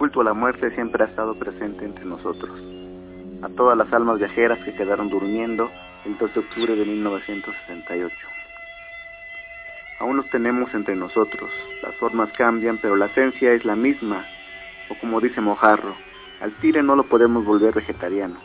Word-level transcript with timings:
Culto 0.00 0.22
a 0.22 0.24
la 0.24 0.32
muerte 0.32 0.70
siempre 0.70 1.04
ha 1.04 1.08
estado 1.08 1.34
presente 1.34 1.84
entre 1.84 2.06
nosotros. 2.06 2.58
A 3.42 3.50
todas 3.50 3.76
las 3.76 3.92
almas 3.92 4.18
viajeras 4.18 4.58
que 4.64 4.72
quedaron 4.72 5.10
durmiendo 5.10 5.70
el 6.06 6.16
2 6.16 6.32
de 6.32 6.40
octubre 6.40 6.74
de 6.74 6.86
1968. 6.86 8.16
Aún 9.98 10.16
los 10.16 10.26
tenemos 10.30 10.72
entre 10.72 10.96
nosotros. 10.96 11.50
Las 11.82 11.94
formas 11.96 12.32
cambian, 12.32 12.78
pero 12.78 12.96
la 12.96 13.06
esencia 13.06 13.52
es 13.52 13.62
la 13.66 13.76
misma. 13.76 14.24
O 14.88 14.98
como 15.00 15.20
dice 15.20 15.42
Mojarro, 15.42 15.94
al 16.40 16.54
tire 16.62 16.82
no 16.82 16.96
lo 16.96 17.04
podemos 17.04 17.44
volver 17.44 17.74
vegetariano. 17.74 18.40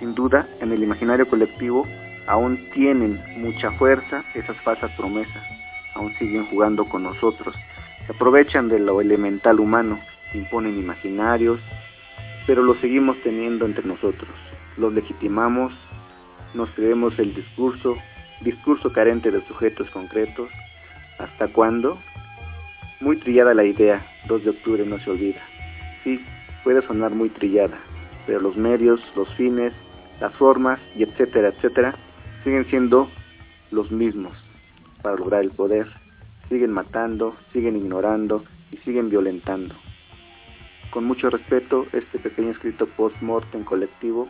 Sin 0.00 0.14
duda, 0.14 0.46
en 0.60 0.72
el 0.72 0.82
imaginario 0.82 1.26
colectivo 1.26 1.86
aún 2.26 2.68
tienen 2.74 3.22
mucha 3.38 3.70
fuerza 3.78 4.22
esas 4.34 4.60
falsas 4.64 4.90
promesas. 4.98 5.42
Aún 5.94 6.12
siguen 6.18 6.44
jugando 6.50 6.84
con 6.84 7.04
nosotros. 7.04 7.56
Se 8.06 8.12
aprovechan 8.12 8.68
de 8.68 8.78
lo 8.78 9.00
elemental 9.00 9.60
humano, 9.60 10.00
imponen 10.34 10.78
imaginarios, 10.78 11.60
pero 12.46 12.62
los 12.62 12.78
seguimos 12.78 13.16
teniendo 13.22 13.64
entre 13.64 13.84
nosotros. 13.84 14.30
Los 14.76 14.92
legitimamos, 14.92 15.72
nos 16.54 16.68
creemos 16.70 17.18
el 17.18 17.34
discurso, 17.34 17.96
discurso 18.40 18.92
carente 18.92 19.30
de 19.30 19.46
sujetos 19.46 19.88
concretos. 19.90 20.48
¿Hasta 21.18 21.48
cuándo? 21.48 21.98
Muy 23.00 23.18
trillada 23.18 23.54
la 23.54 23.64
idea, 23.64 24.04
2 24.26 24.44
de 24.44 24.50
octubre 24.50 24.84
no 24.86 24.98
se 25.00 25.10
olvida. 25.10 25.40
Sí, 26.04 26.20
puede 26.64 26.82
sonar 26.86 27.12
muy 27.12 27.30
trillada, 27.30 27.78
pero 28.26 28.40
los 28.40 28.56
medios, 28.56 29.00
los 29.16 29.28
fines, 29.34 29.72
las 30.20 30.34
formas 30.34 30.80
y 30.96 31.04
etcétera, 31.04 31.48
etcétera, 31.48 31.94
siguen 32.44 32.64
siendo 32.66 33.08
los 33.70 33.90
mismos 33.90 34.32
para 35.02 35.16
lograr 35.16 35.42
el 35.42 35.50
poder. 35.50 36.01
Siguen 36.48 36.72
matando, 36.72 37.36
siguen 37.52 37.76
ignorando 37.76 38.44
y 38.70 38.76
siguen 38.78 39.10
violentando. 39.10 39.74
Con 40.90 41.04
mucho 41.04 41.30
respeto, 41.30 41.86
este 41.92 42.18
pequeño 42.18 42.50
escrito 42.50 42.86
post-mortem 42.86 43.64
colectivo 43.64 44.28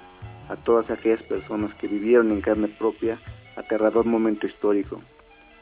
a 0.49 0.57
todas 0.57 0.91
aquellas 0.91 1.23
personas 1.25 1.75
que 1.77 1.89
vivieron 1.89 2.31
en 2.31 2.41
carne 2.41 2.69
propia 2.69 3.19
aterrador 3.57 4.05
momento 4.05 4.47
histórico, 4.47 5.01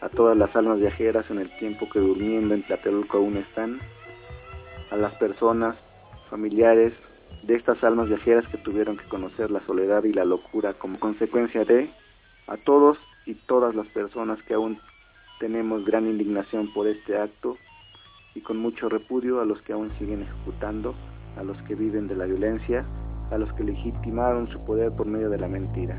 a 0.00 0.08
todas 0.08 0.36
las 0.36 0.54
almas 0.54 0.80
viajeras 0.80 1.30
en 1.30 1.38
el 1.38 1.50
tiempo 1.58 1.88
que 1.90 2.00
durmiendo 2.00 2.54
en 2.54 2.62
Tlatelolco 2.64 3.18
aún 3.18 3.36
están, 3.36 3.80
a 4.90 4.96
las 4.96 5.14
personas, 5.14 5.76
familiares 6.28 6.92
de 7.42 7.56
estas 7.56 7.82
almas 7.82 8.08
viajeras 8.08 8.46
que 8.48 8.58
tuvieron 8.58 8.96
que 8.96 9.08
conocer 9.08 9.50
la 9.50 9.64
soledad 9.66 10.04
y 10.04 10.12
la 10.12 10.24
locura 10.24 10.74
como 10.74 11.00
consecuencia 11.00 11.64
de, 11.64 11.90
a 12.46 12.56
todos 12.58 12.98
y 13.26 13.34
todas 13.34 13.74
las 13.74 13.86
personas 13.88 14.42
que 14.42 14.54
aún 14.54 14.78
tenemos 15.40 15.84
gran 15.86 16.06
indignación 16.06 16.72
por 16.72 16.86
este 16.86 17.18
acto 17.18 17.56
y 18.34 18.42
con 18.42 18.58
mucho 18.58 18.88
repudio 18.88 19.40
a 19.40 19.44
los 19.44 19.60
que 19.62 19.72
aún 19.72 19.90
siguen 19.98 20.22
ejecutando, 20.22 20.94
a 21.36 21.42
los 21.42 21.56
que 21.62 21.74
viven 21.74 22.06
de 22.06 22.14
la 22.14 22.26
violencia, 22.26 22.84
a 23.32 23.38
los 23.38 23.52
que 23.54 23.64
legitimaron 23.64 24.48
su 24.48 24.62
poder 24.64 24.92
por 24.92 25.06
medio 25.06 25.30
de 25.30 25.38
la 25.38 25.48
mentira. 25.48 25.96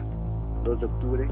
2 0.64 0.80
de 0.80 0.86
octubre 0.86 1.28